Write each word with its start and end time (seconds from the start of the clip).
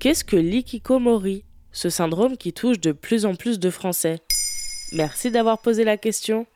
Qu'est-ce 0.00 0.22
que 0.22 0.36
l'ikikomori? 0.36 1.42
Ce 1.72 1.90
syndrome 1.90 2.36
qui 2.36 2.52
touche 2.52 2.78
de 2.78 2.92
plus 2.92 3.26
en 3.26 3.34
plus 3.34 3.58
de 3.58 3.68
Français. 3.68 4.20
Merci 4.92 5.32
d'avoir 5.32 5.58
posé 5.58 5.82
la 5.82 5.96
question. 5.96 6.46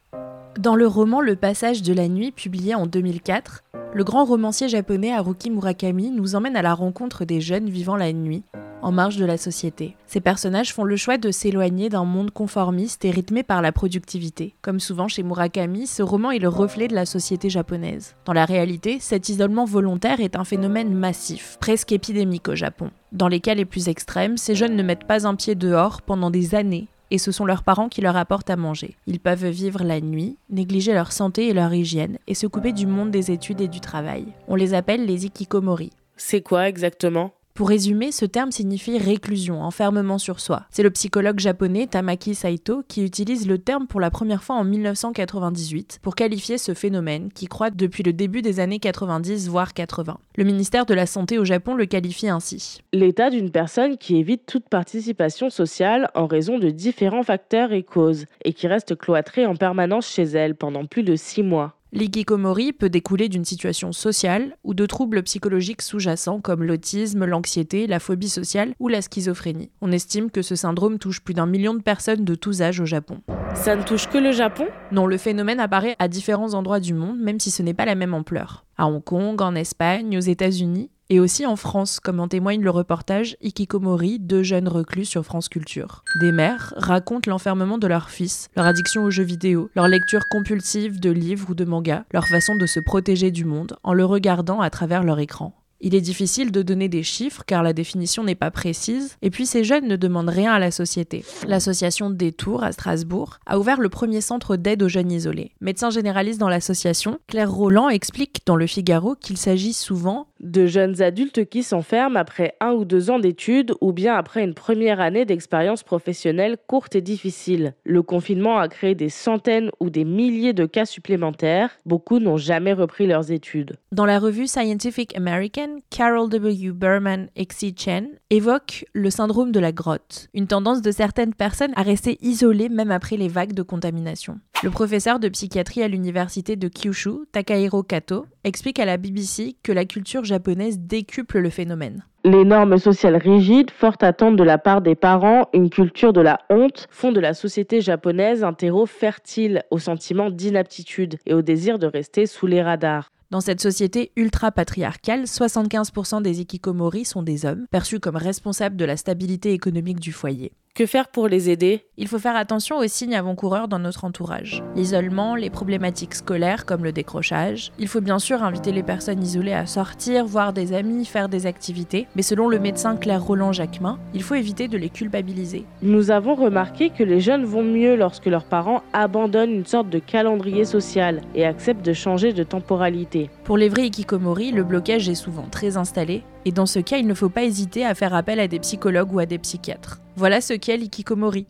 Dans 0.60 0.76
le 0.76 0.86
roman 0.86 1.20
Le 1.20 1.34
passage 1.34 1.82
de 1.82 1.92
la 1.92 2.06
nuit, 2.06 2.30
publié 2.30 2.76
en 2.76 2.86
2004, 2.86 3.64
le 3.94 4.04
grand 4.04 4.24
romancier 4.24 4.68
japonais 4.68 5.12
Haruki 5.12 5.50
Murakami 5.50 6.12
nous 6.12 6.36
emmène 6.36 6.54
à 6.54 6.62
la 6.62 6.72
rencontre 6.72 7.24
des 7.24 7.40
jeunes 7.40 7.68
vivant 7.68 7.96
la 7.96 8.12
nuit, 8.12 8.44
en 8.82 8.92
marge 8.92 9.16
de 9.16 9.24
la 9.24 9.38
société. 9.38 9.96
Ces 10.06 10.20
personnages 10.20 10.74
font 10.74 10.84
le 10.84 10.96
choix 10.96 11.16
de 11.16 11.30
s'éloigner 11.30 11.88
d'un 11.88 12.04
monde 12.04 12.30
conformiste 12.30 13.04
et 13.04 13.10
rythmé 13.10 13.42
par 13.42 13.62
la 13.62 13.72
productivité. 13.72 14.54
Comme 14.60 14.80
souvent 14.80 15.08
chez 15.08 15.22
Murakami, 15.22 15.86
ce 15.86 16.02
roman 16.02 16.30
est 16.30 16.38
le 16.38 16.48
reflet 16.48 16.88
de 16.88 16.94
la 16.94 17.06
société 17.06 17.48
japonaise. 17.48 18.14
Dans 18.24 18.32
la 18.32 18.44
réalité, 18.44 18.98
cet 19.00 19.28
isolement 19.28 19.64
volontaire 19.64 20.20
est 20.20 20.36
un 20.36 20.44
phénomène 20.44 20.92
massif, 20.92 21.56
presque 21.60 21.92
épidémique 21.92 22.48
au 22.48 22.54
Japon. 22.54 22.90
Dans 23.12 23.28
les 23.28 23.40
cas 23.40 23.54
les 23.54 23.64
plus 23.64 23.88
extrêmes, 23.88 24.36
ces 24.36 24.54
jeunes 24.54 24.76
ne 24.76 24.82
mettent 24.82 25.06
pas 25.06 25.26
un 25.26 25.34
pied 25.34 25.54
dehors 25.54 26.02
pendant 26.02 26.30
des 26.30 26.54
années 26.54 26.88
et 27.12 27.18
ce 27.18 27.30
sont 27.30 27.44
leurs 27.44 27.62
parents 27.62 27.90
qui 27.90 28.00
leur 28.00 28.16
apportent 28.16 28.48
à 28.48 28.56
manger. 28.56 28.96
Ils 29.06 29.20
peuvent 29.20 29.44
vivre 29.44 29.84
la 29.84 30.00
nuit, 30.00 30.38
négliger 30.48 30.94
leur 30.94 31.12
santé 31.12 31.46
et 31.46 31.52
leur 31.52 31.74
hygiène, 31.74 32.16
et 32.26 32.34
se 32.34 32.46
couper 32.46 32.72
du 32.72 32.86
monde 32.86 33.10
des 33.10 33.30
études 33.30 33.60
et 33.60 33.68
du 33.68 33.80
travail. 33.80 34.24
On 34.48 34.54
les 34.54 34.72
appelle 34.72 35.04
les 35.04 35.26
ikikomori. 35.26 35.90
C'est 36.16 36.40
quoi 36.40 36.70
exactement? 36.70 37.34
Pour 37.54 37.68
résumer, 37.68 38.12
ce 38.12 38.24
terme 38.24 38.50
signifie 38.50 38.96
réclusion, 38.96 39.62
enfermement 39.62 40.16
sur 40.16 40.40
soi. 40.40 40.62
C'est 40.70 40.82
le 40.82 40.90
psychologue 40.90 41.38
japonais 41.38 41.86
Tamaki 41.86 42.34
Saito 42.34 42.82
qui 42.88 43.04
utilise 43.04 43.46
le 43.46 43.58
terme 43.58 43.86
pour 43.86 44.00
la 44.00 44.10
première 44.10 44.42
fois 44.42 44.56
en 44.56 44.64
1998 44.64 45.98
pour 46.00 46.14
qualifier 46.14 46.56
ce 46.56 46.72
phénomène 46.72 47.30
qui 47.34 47.46
croît 47.46 47.68
depuis 47.68 48.02
le 48.02 48.14
début 48.14 48.40
des 48.40 48.58
années 48.58 48.78
90 48.78 49.50
voire 49.50 49.74
80. 49.74 50.18
Le 50.36 50.44
ministère 50.44 50.86
de 50.86 50.94
la 50.94 51.04
Santé 51.04 51.38
au 51.38 51.44
Japon 51.44 51.74
le 51.74 51.84
qualifie 51.84 52.28
ainsi. 52.28 52.80
L'état 52.94 53.28
d'une 53.28 53.50
personne 53.50 53.98
qui 53.98 54.16
évite 54.16 54.46
toute 54.46 54.70
participation 54.70 55.50
sociale 55.50 56.10
en 56.14 56.26
raison 56.26 56.58
de 56.58 56.70
différents 56.70 57.22
facteurs 57.22 57.72
et 57.72 57.82
causes 57.82 58.24
et 58.46 58.54
qui 58.54 58.66
reste 58.66 58.96
cloîtrée 58.96 59.44
en 59.44 59.56
permanence 59.56 60.08
chez 60.08 60.22
elle 60.22 60.54
pendant 60.54 60.86
plus 60.86 61.02
de 61.02 61.16
six 61.16 61.42
mois. 61.42 61.74
L'ikikomori 61.94 62.72
peut 62.72 62.88
découler 62.88 63.28
d'une 63.28 63.44
situation 63.44 63.92
sociale 63.92 64.56
ou 64.64 64.72
de 64.72 64.86
troubles 64.86 65.22
psychologiques 65.24 65.82
sous-jacents 65.82 66.40
comme 66.40 66.64
l'autisme, 66.64 67.26
l'anxiété, 67.26 67.86
la 67.86 68.00
phobie 68.00 68.30
sociale 68.30 68.72
ou 68.80 68.88
la 68.88 69.02
schizophrénie. 69.02 69.70
On 69.82 69.92
estime 69.92 70.30
que 70.30 70.40
ce 70.40 70.56
syndrome 70.56 70.98
touche 70.98 71.20
plus 71.20 71.34
d'un 71.34 71.44
million 71.44 71.74
de 71.74 71.82
personnes 71.82 72.24
de 72.24 72.34
tous 72.34 72.62
âges 72.62 72.80
au 72.80 72.86
Japon. 72.86 73.20
Ça 73.54 73.76
ne 73.76 73.82
touche 73.82 74.08
que 74.08 74.16
le 74.16 74.32
Japon? 74.32 74.68
Non, 74.90 75.06
le 75.06 75.18
phénomène 75.18 75.60
apparaît 75.60 75.96
à 75.98 76.08
différents 76.08 76.54
endroits 76.54 76.80
du 76.80 76.94
monde, 76.94 77.18
même 77.18 77.38
si 77.38 77.50
ce 77.50 77.62
n'est 77.62 77.74
pas 77.74 77.84
la 77.84 77.94
même 77.94 78.14
ampleur. 78.14 78.64
À 78.78 78.86
Hong 78.86 79.04
Kong, 79.04 79.42
en 79.42 79.54
Espagne, 79.54 80.16
aux 80.16 80.20
États-Unis, 80.20 80.88
et 81.12 81.20
aussi 81.20 81.44
en 81.44 81.56
France, 81.56 82.00
comme 82.00 82.20
en 82.20 82.28
témoigne 82.28 82.62
le 82.62 82.70
reportage 82.70 83.36
Ikikomori, 83.42 84.18
deux 84.18 84.42
jeunes 84.42 84.66
reclus 84.66 85.04
sur 85.04 85.26
France 85.26 85.50
Culture. 85.50 86.04
Des 86.22 86.32
mères 86.32 86.72
racontent 86.78 87.30
l'enfermement 87.30 87.76
de 87.76 87.86
leur 87.86 88.08
fils, 88.08 88.48
leur 88.56 88.64
addiction 88.64 89.04
aux 89.04 89.10
jeux 89.10 89.22
vidéo, 89.22 89.68
leur 89.76 89.88
lecture 89.88 90.26
compulsive 90.30 91.00
de 91.00 91.10
livres 91.10 91.50
ou 91.50 91.54
de 91.54 91.66
mangas, 91.66 92.04
leur 92.14 92.26
façon 92.26 92.56
de 92.56 92.64
se 92.64 92.80
protéger 92.80 93.30
du 93.30 93.44
monde 93.44 93.76
en 93.82 93.92
le 93.92 94.06
regardant 94.06 94.62
à 94.62 94.70
travers 94.70 95.02
leur 95.02 95.18
écran. 95.18 95.52
Il 95.84 95.96
est 95.96 96.00
difficile 96.00 96.52
de 96.52 96.62
donner 96.62 96.88
des 96.88 97.02
chiffres 97.02 97.42
car 97.44 97.64
la 97.64 97.72
définition 97.72 98.22
n'est 98.22 98.36
pas 98.36 98.52
précise, 98.52 99.16
et 99.20 99.30
puis 99.30 99.46
ces 99.46 99.64
jeunes 99.64 99.88
ne 99.88 99.96
demandent 99.96 100.28
rien 100.28 100.52
à 100.52 100.60
la 100.60 100.70
société. 100.70 101.24
L'association 101.48 102.08
Détour 102.08 102.62
à 102.62 102.70
Strasbourg 102.70 103.40
a 103.46 103.58
ouvert 103.58 103.80
le 103.80 103.88
premier 103.88 104.20
centre 104.20 104.54
d'aide 104.54 104.84
aux 104.84 104.88
jeunes 104.88 105.10
isolés. 105.10 105.50
Médecin 105.60 105.90
généraliste 105.90 106.38
dans 106.38 106.48
l'association, 106.48 107.18
Claire 107.26 107.50
Roland 107.50 107.88
explique 107.88 108.42
dans 108.46 108.54
Le 108.54 108.68
Figaro 108.68 109.16
qu'il 109.16 109.36
s'agit 109.36 109.72
souvent 109.72 110.28
de 110.42 110.66
jeunes 110.66 111.00
adultes 111.02 111.48
qui 111.48 111.62
s'enferment 111.62 112.16
après 112.16 112.54
un 112.60 112.72
ou 112.72 112.84
deux 112.84 113.10
ans 113.10 113.18
d'études 113.18 113.74
ou 113.80 113.92
bien 113.92 114.14
après 114.14 114.44
une 114.44 114.54
première 114.54 115.00
année 115.00 115.24
d'expérience 115.24 115.82
professionnelle 115.82 116.56
courte 116.66 116.96
et 116.96 117.00
difficile. 117.00 117.74
Le 117.84 118.02
confinement 118.02 118.58
a 118.58 118.68
créé 118.68 118.94
des 118.94 119.08
centaines 119.08 119.70
ou 119.80 119.90
des 119.90 120.04
milliers 120.04 120.52
de 120.52 120.66
cas 120.66 120.84
supplémentaires. 120.84 121.70
Beaucoup 121.86 122.18
n'ont 122.18 122.36
jamais 122.36 122.72
repris 122.72 123.06
leurs 123.06 123.30
études. 123.30 123.76
Dans 123.92 124.06
la 124.06 124.18
revue 124.18 124.46
Scientific 124.46 125.16
American, 125.16 125.78
Carol 125.90 126.28
W. 126.28 126.72
Berman 126.72 127.28
et 127.36 127.46
Xi 127.46 127.74
Chen 127.76 128.08
évoquent 128.30 128.84
le 128.92 129.10
syndrome 129.10 129.52
de 129.52 129.60
la 129.60 129.72
grotte, 129.72 130.28
une 130.34 130.46
tendance 130.46 130.82
de 130.82 130.90
certaines 130.90 131.34
personnes 131.34 131.72
à 131.76 131.82
rester 131.82 132.18
isolées 132.22 132.68
même 132.68 132.90
après 132.90 133.16
les 133.16 133.28
vagues 133.28 133.54
de 133.54 133.62
contamination. 133.62 134.38
Le 134.62 134.70
professeur 134.70 135.18
de 135.18 135.28
psychiatrie 135.28 135.82
à 135.82 135.88
l'université 135.88 136.54
de 136.54 136.68
Kyushu, 136.68 137.26
Takahiro 137.32 137.82
Kato, 137.82 138.26
explique 138.44 138.78
à 138.78 138.84
la 138.84 138.96
BBC 138.96 139.56
que 139.64 139.72
la 139.72 139.84
culture 139.84 140.22
japonaise 140.22 140.78
décuple 140.78 141.40
le 141.40 141.50
phénomène. 141.50 142.04
Les 142.22 142.44
normes 142.44 142.78
sociales 142.78 143.16
rigides, 143.16 143.72
fortes 143.72 144.04
attentes 144.04 144.36
de 144.36 144.44
la 144.44 144.58
part 144.58 144.80
des 144.80 144.94
parents, 144.94 145.48
une 145.52 145.68
culture 145.68 146.12
de 146.12 146.20
la 146.20 146.38
honte 146.48 146.86
font 146.90 147.10
de 147.10 147.18
la 147.18 147.34
société 147.34 147.80
japonaise 147.80 148.44
un 148.44 148.52
terreau 148.52 148.86
fertile 148.86 149.64
au 149.72 149.80
sentiment 149.80 150.30
d'inaptitude 150.30 151.18
et 151.26 151.34
au 151.34 151.42
désir 151.42 151.80
de 151.80 151.88
rester 151.88 152.26
sous 152.26 152.46
les 152.46 152.62
radars. 152.62 153.08
Dans 153.32 153.40
cette 153.40 153.62
société 153.62 154.12
ultra-patriarcale, 154.14 155.22
75% 155.22 156.22
des 156.22 156.40
ikikomori 156.42 157.04
sont 157.04 157.24
des 157.24 157.46
hommes, 157.46 157.66
perçus 157.72 157.98
comme 157.98 158.16
responsables 158.16 158.76
de 158.76 158.84
la 158.84 158.96
stabilité 158.96 159.54
économique 159.54 159.98
du 159.98 160.12
foyer. 160.12 160.52
Que 160.74 160.86
faire 160.86 161.08
pour 161.08 161.28
les 161.28 161.50
aider? 161.50 161.84
Il 161.98 162.08
faut 162.08 162.18
faire 162.18 162.34
attention 162.34 162.78
aux 162.78 162.86
signes 162.86 163.14
avant-coureurs 163.14 163.68
dans 163.68 163.78
notre 163.78 164.06
entourage. 164.06 164.64
L'isolement, 164.74 165.36
les 165.36 165.50
problématiques 165.50 166.14
scolaires 166.14 166.64
comme 166.64 166.82
le 166.82 166.92
décrochage. 166.92 167.72
Il 167.78 167.88
faut 167.88 168.00
bien 168.00 168.18
sûr 168.18 168.42
inviter 168.42 168.72
les 168.72 168.82
personnes 168.82 169.22
isolées 169.22 169.52
à 169.52 169.66
sortir, 169.66 170.24
voir 170.24 170.54
des 170.54 170.72
amis, 170.72 171.04
faire 171.04 171.28
des 171.28 171.44
activités, 171.44 172.06
mais 172.16 172.22
selon 172.22 172.48
le 172.48 172.58
médecin 172.58 172.96
Claire 172.96 173.22
Roland 173.22 173.52
Jacquemin, 173.52 173.98
il 174.14 174.22
faut 174.22 174.34
éviter 174.34 174.66
de 174.66 174.78
les 174.78 174.88
culpabiliser. 174.88 175.66
Nous 175.82 176.10
avons 176.10 176.34
remarqué 176.34 176.88
que 176.88 177.04
les 177.04 177.20
jeunes 177.20 177.44
vont 177.44 177.62
mieux 177.62 177.94
lorsque 177.94 178.24
leurs 178.24 178.46
parents 178.46 178.82
abandonnent 178.94 179.52
une 179.52 179.66
sorte 179.66 179.90
de 179.90 179.98
calendrier 179.98 180.64
social 180.64 181.20
et 181.34 181.44
acceptent 181.44 181.84
de 181.84 181.92
changer 181.92 182.32
de 182.32 182.44
temporalité. 182.44 183.28
Pour 183.44 183.58
les 183.58 183.68
vrais 183.68 183.88
ikikomori, 183.88 184.52
le 184.52 184.64
blocage 184.64 185.10
est 185.10 185.14
souvent 185.16 185.48
très 185.50 185.76
installé, 185.76 186.22
et 186.44 186.52
dans 186.52 186.66
ce 186.66 186.78
cas, 186.78 186.98
il 186.98 187.06
ne 187.06 187.14
faut 187.14 187.28
pas 187.28 187.44
hésiter 187.44 187.84
à 187.84 187.94
faire 187.94 188.14
appel 188.14 188.40
à 188.40 188.48
des 188.48 188.58
psychologues 188.58 189.12
ou 189.12 189.18
à 189.18 189.26
des 189.26 189.38
psychiatres. 189.38 190.00
Voilà 190.16 190.40
ce 190.40 190.54
qu'est 190.54 190.76
l'ikikomori. 190.76 191.46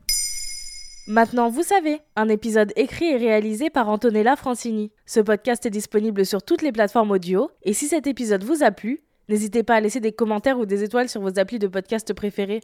Maintenant, 1.08 1.50
vous 1.50 1.64
savez, 1.64 2.00
un 2.14 2.28
épisode 2.28 2.72
écrit 2.76 3.06
et 3.06 3.16
réalisé 3.16 3.70
par 3.70 3.88
Antonella 3.88 4.36
Francini. 4.36 4.92
Ce 5.04 5.18
podcast 5.18 5.66
est 5.66 5.70
disponible 5.70 6.24
sur 6.24 6.42
toutes 6.42 6.62
les 6.62 6.70
plateformes 6.70 7.10
audio, 7.10 7.50
et 7.64 7.72
si 7.72 7.88
cet 7.88 8.06
épisode 8.06 8.44
vous 8.44 8.62
a 8.62 8.70
plu, 8.70 9.00
n'hésitez 9.28 9.64
pas 9.64 9.74
à 9.74 9.80
laisser 9.80 9.98
des 9.98 10.12
commentaires 10.12 10.58
ou 10.58 10.66
des 10.66 10.84
étoiles 10.84 11.08
sur 11.08 11.20
vos 11.20 11.40
applis 11.40 11.58
de 11.58 11.66
podcast 11.66 12.14
préférés. 12.14 12.60